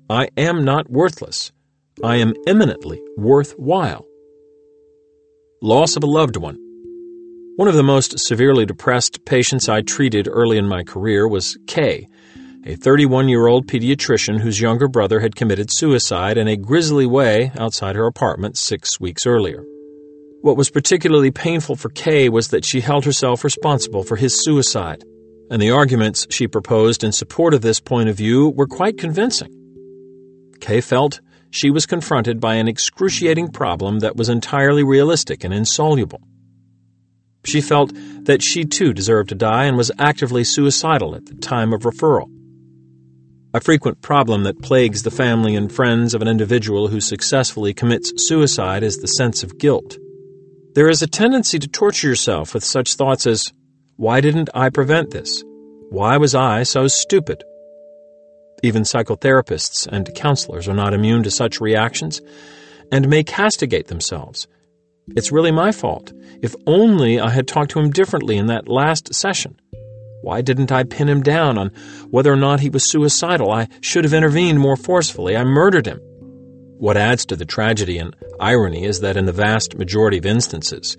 [0.09, 1.51] I am not worthless.
[2.05, 4.07] I am eminently worthwhile.
[5.61, 6.68] Loss of a loved one.
[7.59, 12.07] One of the most severely depressed patients I treated early in my career was Kay,
[12.65, 17.51] a 31 year old pediatrician whose younger brother had committed suicide in a grisly way
[17.59, 19.65] outside her apartment six weeks earlier.
[20.41, 25.03] What was particularly painful for Kay was that she held herself responsible for his suicide,
[25.51, 29.53] and the arguments she proposed in support of this point of view were quite convincing.
[30.61, 36.21] Kay felt she was confronted by an excruciating problem that was entirely realistic and insoluble.
[37.45, 37.93] She felt
[38.25, 42.31] that she too deserved to die and was actively suicidal at the time of referral.
[43.55, 48.13] A frequent problem that plagues the family and friends of an individual who successfully commits
[48.17, 49.97] suicide is the sense of guilt.
[50.75, 53.53] There is a tendency to torture yourself with such thoughts as,
[53.97, 55.43] Why didn't I prevent this?
[55.91, 57.43] Why was I so stupid?
[58.63, 62.21] Even psychotherapists and counselors are not immune to such reactions
[62.93, 64.47] and may castigate themselves.
[65.17, 66.13] It's really my fault.
[66.43, 69.59] If only I had talked to him differently in that last session.
[70.23, 71.69] Why didn't I pin him down on
[72.11, 73.51] whether or not he was suicidal?
[73.53, 75.37] I should have intervened more forcefully.
[75.37, 76.01] I murdered him.
[76.79, 80.97] What adds to the tragedy and irony is that in the vast majority of instances,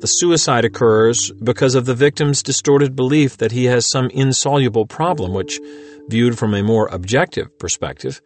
[0.00, 5.32] the suicide occurs because of the victim's distorted belief that he has some insoluble problem,
[5.32, 5.60] which,
[6.08, 8.20] viewed from a more objective perspective,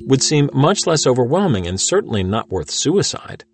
[0.00, 3.44] would seem much less overwhelming and certainly not worth suicide.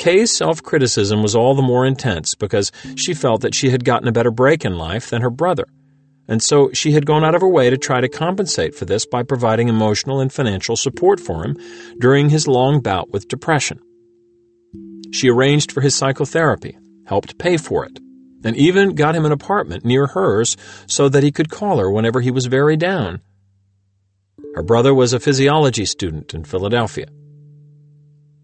[0.00, 4.08] Kay's self criticism was all the more intense because she felt that she had gotten
[4.08, 5.66] a better break in life than her brother,
[6.26, 9.04] and so she had gone out of her way to try to compensate for this
[9.04, 11.54] by providing emotional and financial support for him
[11.98, 13.78] during his long bout with depression.
[15.12, 17.98] She arranged for his psychotherapy, helped pay for it,
[18.42, 22.22] and even got him an apartment near hers so that he could call her whenever
[22.22, 23.20] he was very down.
[24.54, 27.08] Her brother was a physiology student in Philadelphia.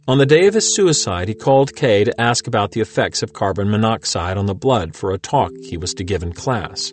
[0.08, 3.32] On the day of his suicide, he called Kay to ask about the effects of
[3.32, 6.92] carbon monoxide on the blood for a talk he was to give in class.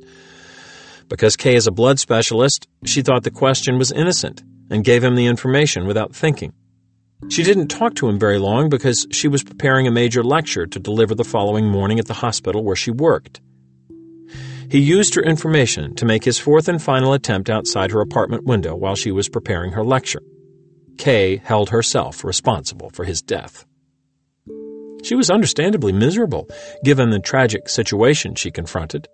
[1.09, 4.41] Because Kay is a blood specialist, she thought the question was innocent
[4.71, 6.53] and gave him the information without thinking.
[7.29, 10.79] She didn't talk to him very long because she was preparing a major lecture to
[10.79, 13.41] deliver the following morning at the hospital where she worked.
[14.71, 18.73] He used her information to make his fourth and final attempt outside her apartment window
[18.75, 20.23] while she was preparing her lecture.
[20.97, 23.65] Kay held herself responsible for his death.
[25.03, 26.47] She was understandably miserable,
[26.83, 29.07] given the tragic situation she confronted.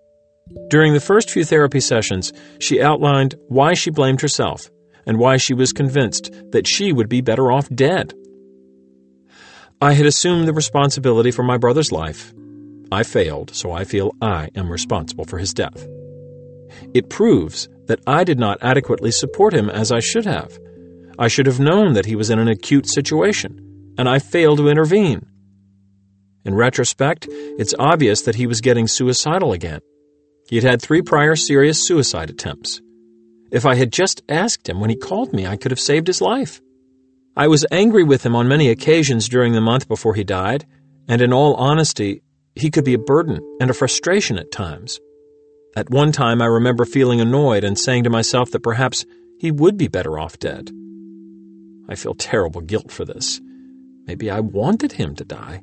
[0.70, 4.70] During the first few therapy sessions, she outlined why she blamed herself
[5.06, 8.14] and why she was convinced that she would be better off dead.
[9.82, 12.34] I had assumed the responsibility for my brother's life.
[12.92, 15.88] I failed, so I feel I am responsible for his death.
[16.94, 20.60] It proves that I did not adequately support him as I should have.
[21.20, 24.70] I should have known that he was in an acute situation, and I failed to
[24.70, 25.26] intervene.
[26.46, 29.82] In retrospect, it's obvious that he was getting suicidal again.
[30.48, 32.80] He had had three prior serious suicide attempts.
[33.52, 36.22] If I had just asked him when he called me, I could have saved his
[36.22, 36.62] life.
[37.36, 40.66] I was angry with him on many occasions during the month before he died,
[41.10, 42.24] and in all honesty,
[42.56, 45.02] he could be a burden and a frustration at times.
[45.76, 49.06] At one time, I remember feeling annoyed and saying to myself that perhaps
[49.38, 50.72] he would be better off dead.
[51.90, 53.42] I feel terrible guilt for this.
[54.06, 55.62] Maybe I wanted him to die.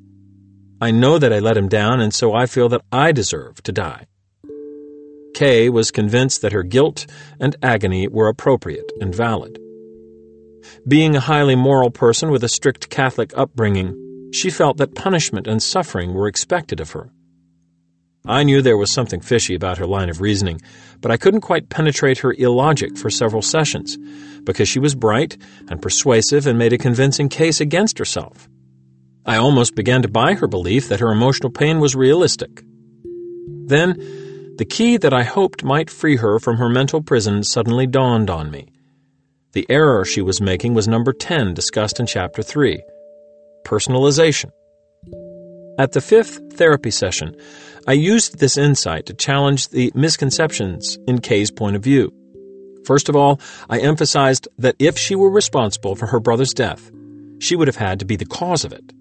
[0.81, 3.73] I know that I let him down, and so I feel that I deserve to
[3.73, 4.07] die.
[5.35, 7.07] Kay was convinced that her guilt
[7.39, 9.59] and agony were appropriate and valid.
[10.89, 15.63] Being a highly moral person with a strict Catholic upbringing, she felt that punishment and
[15.63, 17.11] suffering were expected of her.
[18.27, 20.61] I knew there was something fishy about her line of reasoning,
[21.01, 23.97] but I couldn't quite penetrate her illogic for several sessions,
[24.43, 25.37] because she was bright
[25.69, 28.49] and persuasive and made a convincing case against herself.
[29.25, 32.63] I almost began to buy her belief that her emotional pain was realistic.
[33.67, 33.95] Then,
[34.57, 38.51] the key that I hoped might free her from her mental prison suddenly dawned on
[38.51, 38.73] me.
[39.53, 42.83] The error she was making was number 10 discussed in Chapter 3
[43.65, 44.51] personalization.
[45.79, 47.37] At the fifth therapy session,
[47.89, 52.13] I used this insight to challenge the misconceptions in Kay's point of view.
[52.85, 56.91] First of all, I emphasized that if she were responsible for her brother's death,
[57.39, 58.93] she would have had to be the cause of it.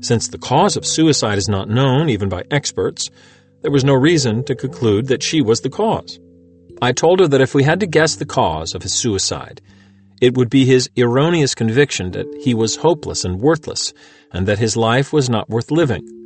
[0.00, 3.10] Since the cause of suicide is not known, even by experts,
[3.60, 6.18] there was no reason to conclude that she was the cause.
[6.80, 9.60] I told her that if we had to guess the cause of his suicide,
[10.22, 13.92] it would be his erroneous conviction that he was hopeless and worthless,
[14.32, 16.25] and that his life was not worth living.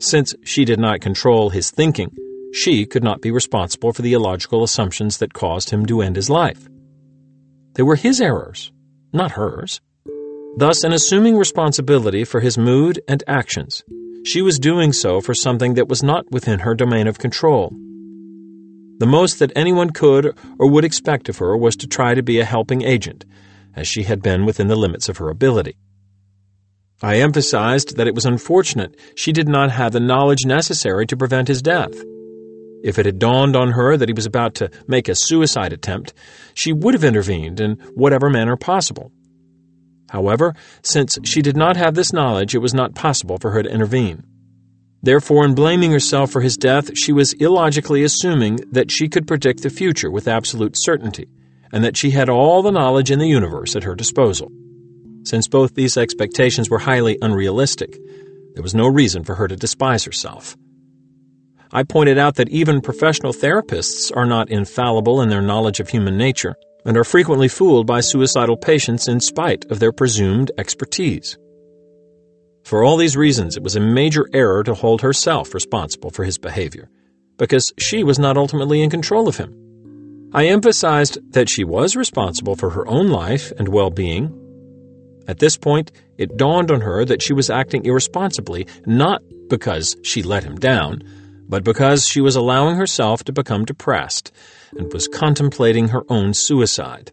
[0.00, 2.16] Since she did not control his thinking,
[2.52, 6.30] she could not be responsible for the illogical assumptions that caused him to end his
[6.30, 6.68] life.
[7.74, 8.72] They were his errors,
[9.12, 9.80] not hers.
[10.56, 13.84] Thus, in assuming responsibility for his mood and actions,
[14.24, 17.70] she was doing so for something that was not within her domain of control.
[18.98, 22.40] The most that anyone could or would expect of her was to try to be
[22.40, 23.24] a helping agent,
[23.76, 25.76] as she had been within the limits of her ability.
[27.00, 31.46] I emphasized that it was unfortunate she did not have the knowledge necessary to prevent
[31.46, 31.94] his death.
[32.82, 36.12] If it had dawned on her that he was about to make a suicide attempt,
[36.54, 39.12] she would have intervened in whatever manner possible.
[40.10, 43.72] However, since she did not have this knowledge, it was not possible for her to
[43.72, 44.24] intervene.
[45.02, 49.62] Therefore, in blaming herself for his death, she was illogically assuming that she could predict
[49.62, 51.28] the future with absolute certainty,
[51.72, 54.50] and that she had all the knowledge in the universe at her disposal.
[55.24, 57.98] Since both these expectations were highly unrealistic,
[58.54, 60.56] there was no reason for her to despise herself.
[61.70, 66.16] I pointed out that even professional therapists are not infallible in their knowledge of human
[66.16, 66.54] nature
[66.84, 71.36] and are frequently fooled by suicidal patients in spite of their presumed expertise.
[72.64, 76.38] For all these reasons, it was a major error to hold herself responsible for his
[76.38, 76.88] behavior,
[77.36, 79.54] because she was not ultimately in control of him.
[80.32, 84.34] I emphasized that she was responsible for her own life and well being.
[85.28, 90.22] At this point, it dawned on her that she was acting irresponsibly, not because she
[90.22, 91.02] let him down,
[91.48, 94.32] but because she was allowing herself to become depressed
[94.76, 97.12] and was contemplating her own suicide.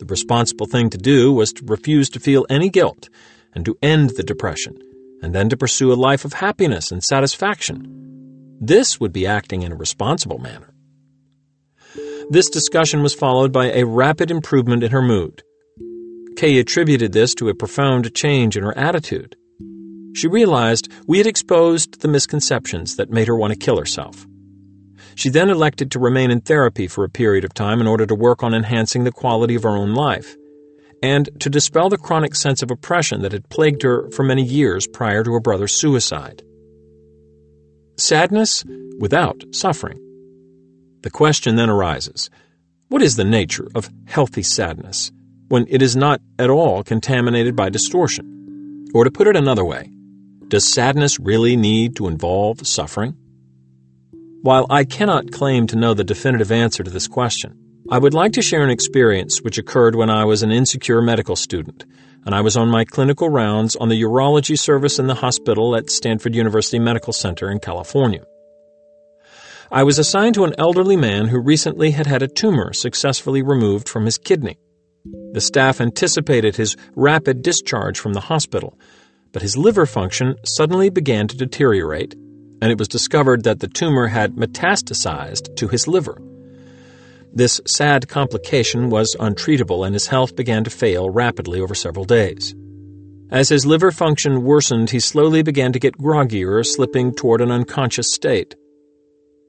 [0.00, 3.08] The responsible thing to do was to refuse to feel any guilt
[3.54, 4.76] and to end the depression,
[5.22, 8.56] and then to pursue a life of happiness and satisfaction.
[8.60, 10.74] This would be acting in a responsible manner.
[12.30, 15.42] This discussion was followed by a rapid improvement in her mood.
[16.38, 19.34] Kay attributed this to a profound change in her attitude.
[20.14, 24.24] She realized we had exposed the misconceptions that made her want to kill herself.
[25.16, 28.14] She then elected to remain in therapy for a period of time in order to
[28.14, 30.36] work on enhancing the quality of her own life,
[31.02, 34.86] and to dispel the chronic sense of oppression that had plagued her for many years
[34.86, 36.44] prior to her brother's suicide.
[37.96, 38.64] Sadness
[39.00, 39.98] without suffering.
[41.02, 42.30] The question then arises
[42.90, 45.10] what is the nature of healthy sadness
[45.48, 48.86] when it is not at all contaminated by distortion?
[48.94, 49.90] Or to put it another way,
[50.48, 53.16] does sadness really need to involve suffering?
[54.42, 57.58] While I cannot claim to know the definitive answer to this question,
[57.90, 61.36] I would like to share an experience which occurred when I was an insecure medical
[61.36, 61.84] student,
[62.24, 65.90] and I was on my clinical rounds on the urology service in the hospital at
[65.90, 68.24] Stanford University Medical Center in California.
[69.70, 73.88] I was assigned to an elderly man who recently had had a tumor successfully removed
[73.88, 74.58] from his kidney.
[75.32, 78.78] The staff anticipated his rapid discharge from the hospital,
[79.32, 82.14] but his liver function suddenly began to deteriorate
[82.60, 86.20] and it was discovered that the tumor had metastasized to his liver.
[87.32, 92.54] This sad complication was untreatable, and his health began to fail rapidly over several days.
[93.30, 98.12] As his liver function worsened, he slowly began to get groggier, slipping toward an unconscious
[98.12, 98.56] state.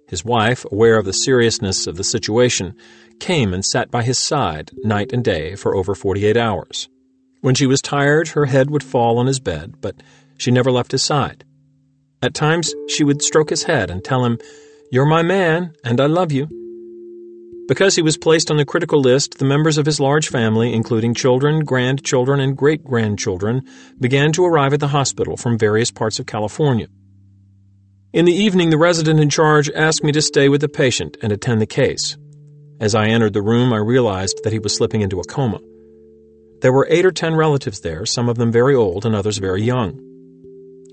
[0.07, 2.75] His wife, aware of the seriousness of the situation,
[3.19, 6.89] came and sat by his side night and day for over 48 hours.
[7.41, 10.01] When she was tired, her head would fall on his bed, but
[10.37, 11.45] she never left his side.
[12.21, 14.39] At times, she would stroke his head and tell him,
[14.91, 16.47] You're my man, and I love you.
[17.69, 21.13] Because he was placed on the critical list, the members of his large family, including
[21.13, 23.61] children, grandchildren, and great grandchildren,
[23.99, 26.87] began to arrive at the hospital from various parts of California.
[28.11, 31.31] In the evening, the resident in charge asked me to stay with the patient and
[31.31, 32.17] attend the case.
[32.79, 35.59] As I entered the room, I realized that he was slipping into a coma.
[36.61, 39.61] There were eight or ten relatives there, some of them very old and others very
[39.61, 39.99] young.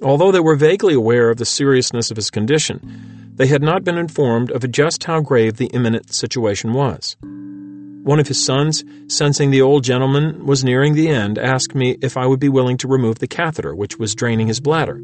[0.03, 3.99] Although they were vaguely aware of the seriousness of his condition, they had not been
[3.99, 7.17] informed of just how grave the imminent situation was.
[7.21, 12.17] One of his sons, sensing the old gentleman was nearing the end, asked me if
[12.17, 15.01] I would be willing to remove the catheter which was draining his bladder.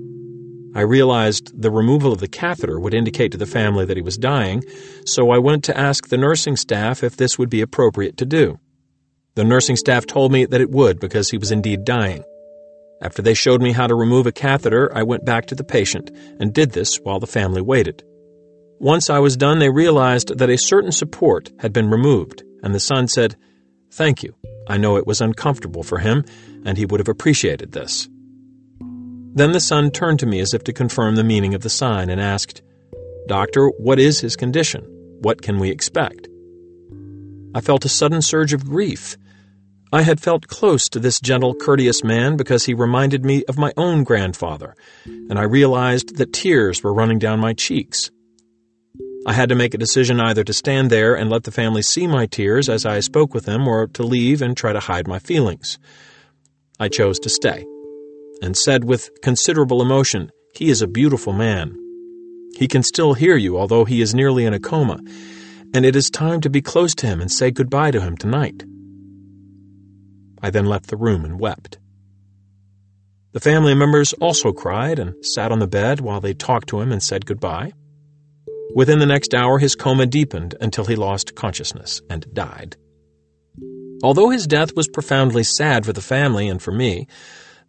[0.74, 4.16] I realized the removal of the catheter would indicate to the family that he was
[4.16, 4.62] dying,
[5.04, 8.58] so I went to ask the nursing staff if this would be appropriate to do.
[9.34, 12.24] The nursing staff told me that it would because he was indeed dying.
[13.02, 16.10] After they showed me how to remove a catheter, I went back to the patient
[16.38, 18.04] and did this while the family waited.
[18.78, 22.80] Once I was done, they realized that a certain support had been removed, and the
[22.80, 23.36] son said,
[23.90, 24.34] Thank you.
[24.68, 26.24] I know it was uncomfortable for him,
[26.64, 28.08] and he would have appreciated this.
[29.34, 32.10] Then the son turned to me as if to confirm the meaning of the sign
[32.10, 32.62] and asked,
[33.26, 34.84] Doctor, what is his condition?
[35.20, 36.28] What can we expect?
[37.54, 39.16] I felt a sudden surge of grief
[39.94, 43.74] I had felt close to this gentle, courteous man because he reminded me of my
[43.76, 44.74] own grandfather,
[45.04, 48.10] and I realized that tears were running down my cheeks.
[49.26, 52.06] I had to make a decision either to stand there and let the family see
[52.06, 55.18] my tears as I spoke with them or to leave and try to hide my
[55.18, 55.78] feelings.
[56.80, 57.66] I chose to stay
[58.42, 61.78] and said with considerable emotion, He is a beautiful man.
[62.56, 64.98] He can still hear you, although he is nearly in a coma,
[65.72, 68.64] and it is time to be close to him and say goodbye to him tonight.
[70.42, 71.78] I then left the room and wept.
[73.32, 76.92] The family members also cried and sat on the bed while they talked to him
[76.92, 77.72] and said goodbye.
[78.74, 82.76] Within the next hour, his coma deepened until he lost consciousness and died.
[84.02, 87.06] Although his death was profoundly sad for the family and for me,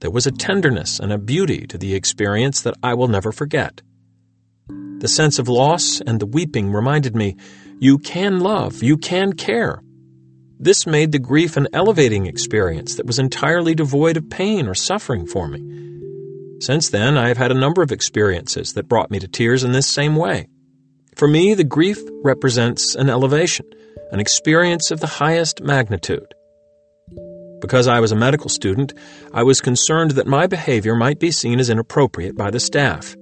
[0.03, 3.81] there was a tenderness and a beauty to the experience that I will never forget.
[4.99, 7.37] The sense of loss and the weeping reminded me
[7.79, 9.81] you can love, you can care,
[10.63, 15.25] this made the grief an elevating experience that was entirely devoid of pain or suffering
[15.25, 15.59] for me.
[16.61, 19.73] Since then, I have had a number of experiences that brought me to tears in
[19.73, 20.47] this same way.
[21.15, 23.65] For me, the grief represents an elevation,
[24.13, 26.33] an experience of the highest magnitude.
[27.63, 28.93] Because I was a medical student,
[29.33, 33.15] I was concerned that my behavior might be seen as inappropriate by the staff.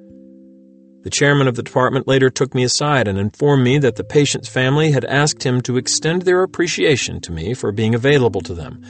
[1.03, 4.49] The chairman of the department later took me aside and informed me that the patient's
[4.49, 8.83] family had asked him to extend their appreciation to me for being available to them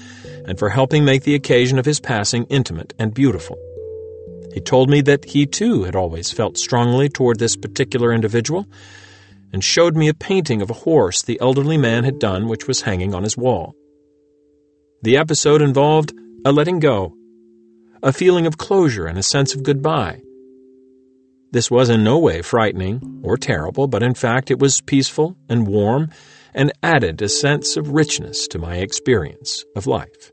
[0.48, 3.58] and for helping make the occasion of his passing intimate and beautiful.
[4.54, 8.68] He told me that he too had always felt strongly toward this particular individual
[9.52, 12.84] and showed me a painting of a horse the elderly man had done which was
[12.84, 13.76] hanging on his wall.
[15.04, 16.14] The episode involved
[16.46, 17.16] a letting go,
[18.04, 20.22] a feeling of closure and a sense of goodbye.
[21.52, 25.66] This was in no way frightening or terrible, but in fact it was peaceful and
[25.66, 26.12] warm
[26.54, 30.32] and added a sense of richness to my experience of life.